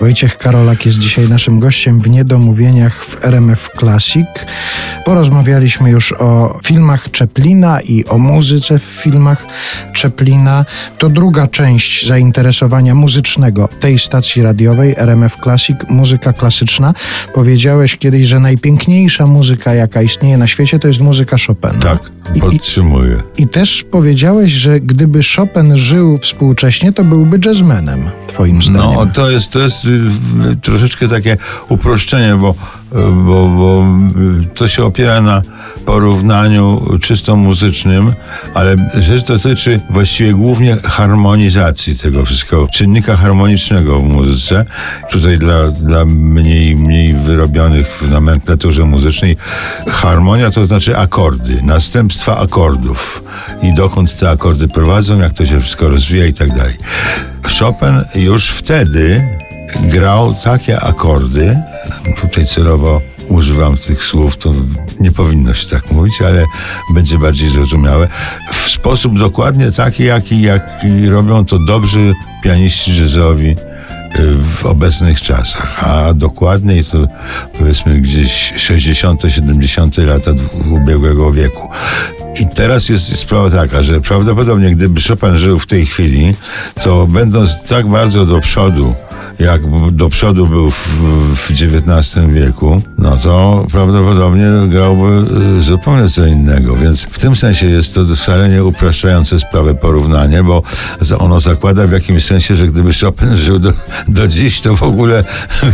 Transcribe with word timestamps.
Wojciech 0.00 0.38
Karolak 0.38 0.86
jest 0.86 0.98
dzisiaj 0.98 1.28
naszym 1.28 1.60
gościem 1.60 2.00
w 2.00 2.08
Niedomówieniach 2.10 3.04
w 3.04 3.24
RMF 3.24 3.70
Classic. 3.78 4.26
Porozmawialiśmy 5.04 5.90
już 5.90 6.12
o 6.12 6.58
filmach 6.64 7.10
Czeplina 7.10 7.80
i 7.80 8.04
o 8.04 8.18
muzyce 8.18 8.78
w 8.78 8.82
filmach 8.82 9.46
Czeplina. 9.94 10.64
To 10.98 11.08
druga 11.08 11.46
część 11.46 12.06
zainteresowania 12.06 12.94
muzycznego 12.94 13.68
tej 13.80 13.98
stacji 13.98 14.42
radiowej 14.42 14.94
RMF 14.98 15.36
Classic, 15.42 15.76
muzyka 15.88 16.32
klasyczna. 16.32 16.94
Powiedziałeś 17.34 17.96
kiedyś, 17.96 18.26
że 18.26 18.40
najpiękniejsza 18.40 19.26
muzyka, 19.26 19.74
jaka 19.74 20.02
istnieje 20.02 20.36
na 20.36 20.46
świecie, 20.46 20.78
to 20.78 20.88
jest 20.88 21.00
muzyka 21.00 21.36
Chopina. 21.46 21.74
Tak, 21.82 22.10
I- 22.34 22.40
podtrzymuję. 22.40 23.22
I 23.38 23.48
też 23.48 23.84
powiedziałeś, 23.90 24.52
że 24.52 24.80
gdyby 24.80 25.20
Chopin 25.36 25.76
żył 25.76 26.18
współcześnie, 26.18 26.92
to 26.92 27.04
byłby 27.04 27.38
jazzmenem, 27.46 28.10
twoim 28.26 28.62
zdaniem. 28.62 28.94
No, 28.94 29.06
to 29.06 29.30
jest, 29.30 29.52
to 29.52 29.58
jest 29.60 29.85
troszeczkę 30.62 31.08
takie 31.08 31.36
uproszczenie, 31.68 32.34
bo, 32.34 32.54
bo, 33.24 33.48
bo 33.48 33.84
to 34.54 34.68
się 34.68 34.84
opiera 34.84 35.20
na 35.20 35.42
porównaniu 35.86 36.82
czysto 37.00 37.36
muzycznym, 37.36 38.12
ale 38.54 38.76
rzecz 38.94 39.24
dotyczy 39.24 39.80
właściwie 39.90 40.32
głównie 40.32 40.76
harmonizacji 40.84 41.98
tego 41.98 42.24
wszystkiego, 42.24 42.68
czynnika 42.68 43.16
harmonicznego 43.16 43.98
w 43.98 44.04
muzyce. 44.04 44.64
Tutaj 45.10 45.38
dla, 45.38 45.68
dla 45.68 46.04
mniej, 46.04 46.76
mniej 46.76 47.14
wyrobionych 47.14 47.92
w 47.92 48.10
nomenklaturze 48.10 48.84
muzycznej 48.84 49.36
harmonia 49.88 50.50
to 50.50 50.66
znaczy 50.66 50.98
akordy, 50.98 51.62
następstwa 51.62 52.38
akordów 52.38 53.22
i 53.62 53.74
dokąd 53.74 54.16
te 54.16 54.30
akordy 54.30 54.68
prowadzą, 54.68 55.18
jak 55.18 55.32
to 55.32 55.46
się 55.46 55.60
wszystko 55.60 55.88
rozwija 55.88 56.26
i 56.26 56.34
tak 56.34 56.56
dalej. 56.56 56.74
Chopin 57.60 58.04
już 58.14 58.50
wtedy 58.50 59.24
grał 59.82 60.34
takie 60.44 60.80
akordy, 60.80 61.58
tutaj 62.20 62.46
celowo 62.46 63.00
używam 63.28 63.76
tych 63.76 64.04
słów, 64.04 64.36
to 64.36 64.52
nie 65.00 65.12
powinno 65.12 65.54
się 65.54 65.68
tak 65.68 65.90
mówić, 65.90 66.22
ale 66.22 66.44
będzie 66.94 67.18
bardziej 67.18 67.50
zrozumiałe, 67.50 68.08
w 68.52 68.70
sposób 68.70 69.18
dokładnie 69.18 69.72
taki, 69.72 70.04
jaki, 70.04 70.48
robią 71.08 71.46
to 71.46 71.58
dobrzy 71.58 72.14
pianiści 72.42 73.00
jazzowi 73.00 73.48
y, 73.50 73.56
w 74.42 74.66
obecnych 74.66 75.20
czasach, 75.20 75.84
a 75.88 76.14
dokładniej 76.14 76.84
to 76.84 77.08
powiedzmy 77.58 78.00
gdzieś 78.00 78.52
60., 78.56 79.22
70. 79.28 79.98
lata 79.98 80.30
ubiegłego 80.70 81.32
wieku. 81.32 81.68
I 82.40 82.46
teraz 82.46 82.88
jest 82.88 83.16
sprawa 83.16 83.50
taka, 83.50 83.82
że 83.82 84.00
prawdopodobnie 84.00 84.70
gdyby 84.70 85.00
Chopin 85.08 85.38
żył 85.38 85.58
w 85.58 85.66
tej 85.66 85.86
chwili, 85.86 86.34
to 86.82 87.06
będąc 87.06 87.64
tak 87.68 87.86
bardzo 87.86 88.26
do 88.26 88.40
przodu, 88.40 88.94
jak 89.38 89.62
do 89.92 90.08
przodu 90.08 90.46
był 90.46 90.70
w, 90.70 90.88
w 91.34 91.50
XIX 91.50 92.26
wieku, 92.28 92.82
no 92.98 93.16
to 93.16 93.66
prawdopodobnie 93.72 94.46
grałby 94.68 95.24
y, 95.58 95.62
zupełnie 95.62 96.08
co 96.08 96.26
innego. 96.26 96.76
Więc 96.76 97.06
w 97.10 97.18
tym 97.18 97.36
sensie 97.36 97.66
jest 97.66 97.94
to 97.94 98.16
szalenie 98.16 98.64
upraszczające 98.64 99.40
sprawę 99.40 99.74
porównanie, 99.74 100.42
bo 100.42 100.62
ono 101.18 101.40
zakłada 101.40 101.86
w 101.86 101.92
jakimś 101.92 102.24
sensie, 102.24 102.56
że 102.56 102.66
gdyby 102.66 102.90
Chopin 103.00 103.36
żył 103.36 103.58
do, 103.58 103.72
do 104.08 104.28
dziś, 104.28 104.60
to 104.60 104.76
w 104.76 104.82
ogóle 104.82 105.24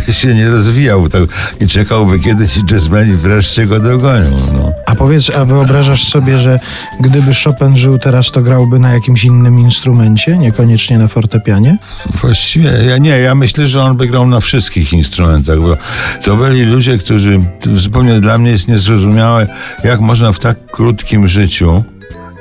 by 0.07 0.13
się 0.13 0.35
nie 0.35 0.49
rozwijał 0.49 1.09
tak, 1.09 1.23
i 1.59 1.67
czekałby 1.67 2.19
kiedy 2.19 2.47
ci 2.47 2.61
jazzmeni 2.71 3.13
wreszcie 3.15 3.65
go 3.65 3.79
dogonią. 3.79 4.31
No. 4.53 4.71
A 4.85 4.95
powiedz, 4.95 5.29
a 5.35 5.45
wyobrażasz 5.45 6.07
sobie, 6.07 6.37
że 6.37 6.59
gdyby 6.99 7.31
Chopin 7.43 7.77
żył 7.77 7.99
teraz, 7.99 8.31
to 8.31 8.41
grałby 8.41 8.79
na 8.79 8.93
jakimś 8.93 9.23
innym 9.23 9.59
instrumencie, 9.59 10.37
niekoniecznie 10.37 10.97
na 10.97 11.07
fortepianie? 11.07 11.77
Właściwie, 12.21 12.69
ja 12.87 12.97
nie, 12.97 13.09
ja 13.09 13.35
myślę, 13.35 13.52
że 13.57 13.81
on 13.81 13.97
by 13.97 14.07
grał 14.07 14.27
na 14.27 14.39
wszystkich 14.39 14.93
instrumentach, 14.93 15.59
bo 15.59 15.77
to 16.25 16.35
byli 16.35 16.63
ludzie, 16.63 16.97
którzy, 16.97 17.39
zupełnie 17.73 18.21
dla 18.21 18.37
mnie 18.37 18.51
jest 18.51 18.67
niezrozumiałe, 18.67 19.47
jak 19.83 19.99
można 19.99 20.31
w 20.31 20.39
tak 20.39 20.71
krótkim 20.71 21.27
życiu, 21.27 21.83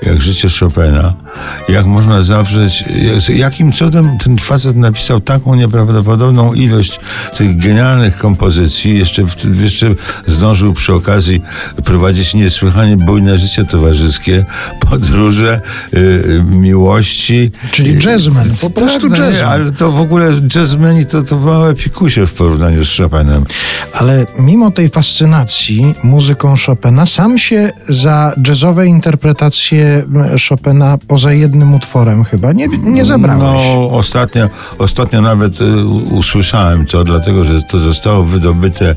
jak 0.02 0.22
życie 0.22 0.48
Chopina, 0.60 1.14
jak 1.68 1.86
można 1.86 2.22
zawrzeć, 2.22 2.84
jakim 3.34 3.72
cudem 3.72 4.18
ten 4.18 4.38
facet 4.38 4.76
napisał 4.76 5.20
taką 5.20 5.54
nieprawdopodobną 5.54 6.54
ilość 6.54 7.00
tych 7.36 7.58
genialnych 7.58 8.16
kompozycji, 8.18 8.98
jeszcze, 8.98 9.22
jeszcze 9.62 9.94
zdążył 10.26 10.72
przy 10.72 10.94
okazji 10.94 11.42
prowadzić 11.84 12.34
niesłychanie 12.34 12.96
bujne 12.96 13.38
życie 13.38 13.64
towarzyskie, 13.64 14.44
podróże, 14.90 15.60
y, 15.94 15.98
y, 15.98 16.42
miłości. 16.44 17.50
Czyli 17.70 17.98
jazzman, 18.06 18.46
po 18.60 18.66
Tak, 18.66 18.74
prostu 18.74 19.08
nie, 19.08 19.18
jazzman. 19.18 19.48
ale 19.52 19.72
to 19.72 19.92
w 19.92 20.00
ogóle 20.00 20.30
jazzmeni 20.54 21.06
to, 21.06 21.22
to 21.22 21.38
małe 21.38 21.74
pikusie 21.74 22.26
w 22.26 22.32
porównaniu 22.32 22.84
z 22.84 22.96
Chopinem. 22.96 23.44
Ale 23.94 24.26
mimo 24.38 24.70
tej 24.70 24.88
fascynacji 24.88 25.94
muzyką 26.02 26.54
Chopina, 26.66 27.06
sam 27.06 27.38
się 27.38 27.70
za 27.88 28.34
jazzowe 28.48 28.86
interpretacje 28.86 30.04
Chopina 30.48 30.98
poza 31.08 31.21
jednym 31.30 31.74
utworem 31.74 32.24
chyba 32.24 32.52
nie, 32.52 32.68
nie 32.82 33.04
zabrałeś. 33.04 33.42
No, 33.42 33.90
ostatnio, 33.90 34.48
ostatnio 34.78 35.20
nawet 35.20 35.60
y, 35.60 35.84
usłyszałem 36.10 36.86
to, 36.86 37.04
dlatego 37.04 37.44
że 37.44 37.62
to 37.62 37.78
zostało 37.78 38.22
wydobyte, 38.24 38.90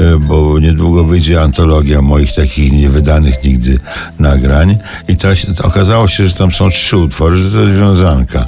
y, 0.00 0.18
bo 0.18 0.58
niedługo 0.58 1.04
wyjdzie 1.04 1.42
antologia 1.42 2.02
moich 2.02 2.34
takich 2.34 2.72
niewydanych 2.72 3.44
nigdy 3.44 3.80
nagrań 4.18 4.78
i 5.08 5.16
ta, 5.16 5.28
okazało 5.64 6.08
się, 6.08 6.28
że 6.28 6.34
tam 6.34 6.52
są 6.52 6.70
trzy 6.70 6.96
utwory, 6.96 7.36
że 7.36 7.50
to 7.50 7.60
jest 7.60 7.80
wiązanka. 7.80 8.46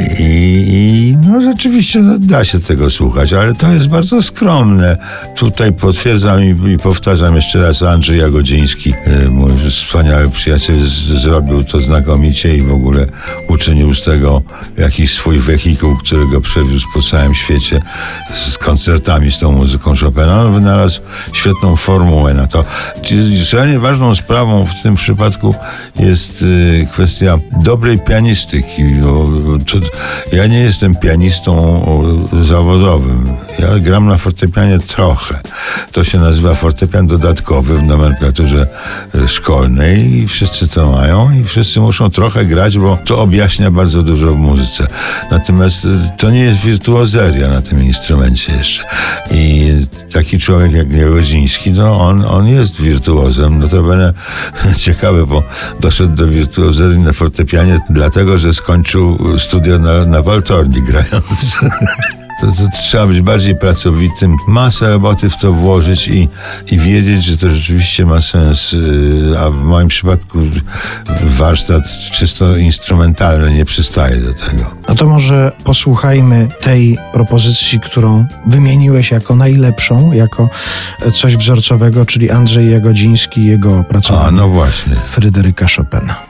I, 0.00 0.64
i 0.68 1.16
no 1.26 1.42
rzeczywiście 1.42 2.00
no, 2.02 2.18
da 2.18 2.44
się 2.44 2.58
tego 2.58 2.90
słuchać, 2.90 3.32
ale 3.32 3.54
to 3.54 3.72
jest 3.72 3.88
bardzo 3.88 4.22
skromne. 4.22 4.96
Tutaj 5.36 5.72
potwierdzam 5.72 6.42
i, 6.42 6.72
i 6.72 6.78
powtarzam 6.78 7.36
jeszcze 7.36 7.62
raz, 7.62 7.82
Andrzej 7.82 8.18
Jagodziński, 8.18 8.94
y, 9.24 9.30
mój 9.30 9.50
wspaniały 9.70 10.30
przyjaciel, 10.30 10.78
z, 10.78 10.88
zrobił 11.22 11.64
to 11.64 11.80
znakomicie 11.80 12.56
i 12.56 12.62
w 12.62 12.72
ogóle 12.72 13.06
uczynił 13.58 13.94
z 13.94 14.02
tego 14.02 14.42
jakiś 14.76 15.12
swój 15.12 15.38
wehikuł, 15.38 15.96
którego 15.96 16.40
przewiózł 16.40 16.86
po 16.94 17.02
całym 17.02 17.34
świecie 17.34 17.82
z 18.34 18.58
koncertami 18.58 19.30
z 19.30 19.38
tą 19.38 19.52
muzyką 19.52 19.94
Chopina. 20.00 20.42
On 20.42 20.54
wynalazł 20.54 21.00
świetną 21.32 21.76
formułę 21.76 22.34
na 22.34 22.46
to. 22.46 22.64
Szalenie 23.44 23.78
ważną 23.78 24.14
sprawą 24.14 24.66
w 24.66 24.82
tym 24.82 24.94
przypadku 24.94 25.54
jest 25.96 26.42
y, 26.42 26.88
kwestia 26.92 27.38
dobrej 27.62 27.98
pianistyki. 27.98 28.82
Ja 30.32 30.46
nie 30.46 30.60
jestem 30.60 30.94
pianistą 30.94 31.52
zawodowym. 32.42 33.37
Ja 33.58 33.78
gram 33.78 34.06
na 34.06 34.16
fortepianie 34.16 34.78
trochę. 34.78 35.40
To 35.92 36.04
się 36.04 36.18
nazywa 36.18 36.54
fortepian 36.54 37.06
dodatkowy 37.06 37.78
w 37.78 37.82
nomenklaturze 37.82 38.66
y, 39.14 39.28
szkolnej 39.28 40.14
i 40.14 40.28
wszyscy 40.28 40.68
to 40.68 40.92
mają 40.92 41.30
i 41.30 41.44
wszyscy 41.44 41.80
muszą 41.80 42.10
trochę 42.10 42.44
grać, 42.44 42.78
bo 42.78 42.98
to 43.04 43.20
objaśnia 43.20 43.70
bardzo 43.70 44.02
dużo 44.02 44.32
w 44.32 44.36
muzyce. 44.36 44.86
Natomiast 45.30 45.84
y, 45.84 45.88
to 46.18 46.30
nie 46.30 46.40
jest 46.40 46.60
wirtuozeria 46.60 47.48
na 47.48 47.62
tym 47.62 47.84
instrumencie 47.84 48.52
jeszcze. 48.52 48.84
I 49.30 49.72
taki 50.12 50.38
człowiek 50.38 50.72
jak 50.72 50.92
Jagodziński, 50.92 51.72
no 51.72 52.00
on, 52.00 52.24
on 52.24 52.46
jest 52.46 52.80
wirtuozem. 52.80 53.58
No 53.58 53.68
to 53.68 53.82
będę 53.82 54.12
ciekawe, 54.84 55.26
bo 55.26 55.42
doszedł 55.80 56.16
do 56.16 56.26
wirtuozerii 56.26 56.98
na 56.98 57.12
fortepianie 57.12 57.80
dlatego, 57.90 58.38
że 58.38 58.54
skończył 58.54 59.38
studia 59.38 59.78
na, 59.78 60.06
na 60.06 60.22
waltorni 60.22 60.82
grając. 60.82 61.58
to, 62.40 62.46
to 62.46 62.82
trzeba 62.82 63.06
być 63.06 63.20
bardziej 63.20 63.56
pracowitym, 63.56 64.36
masę 64.46 64.90
roboty 64.90 65.30
w 65.30 65.36
to 65.36 65.52
włożyć 65.52 66.08
i, 66.08 66.28
i 66.72 66.78
wiedzieć, 66.78 67.24
że 67.24 67.36
to 67.36 67.50
rzeczywiście 67.50 68.06
ma 68.06 68.20
sens. 68.20 68.72
y, 68.72 69.34
A 69.40 69.50
w 69.50 69.54
moim 69.54 69.88
przypadku 69.88 70.38
warsztat 71.24 71.88
czysto 72.12 72.56
instrumentalny 72.56 73.54
nie 73.54 73.64
przystaje 73.64 74.16
do 74.16 74.34
tego. 74.34 74.70
No 74.88 74.94
to 74.94 75.06
może 75.06 75.52
posłuchajmy 75.64 76.48
tej 76.60 76.98
propozycji, 77.12 77.80
którą 77.80 78.26
wymieniłeś 78.46 79.10
jako 79.10 79.36
najlepszą, 79.36 80.12
jako 80.12 80.48
coś 81.14 81.36
wzorcowego, 81.36 82.06
czyli 82.06 82.30
Andrzej 82.30 82.70
Jagodziński 82.72 83.40
i 83.40 83.46
jego 83.46 83.76
A, 83.76 83.80
opracowanie 83.80 84.36
no 84.36 84.48
właśnie. 84.48 84.96
Fryderyka 84.96 85.66
Chopina. 85.76 86.27